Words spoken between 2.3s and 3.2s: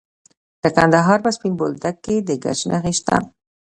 ګچ نښې شته.